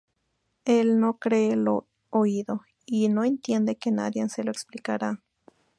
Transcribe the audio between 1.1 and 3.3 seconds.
cree lo oído, y no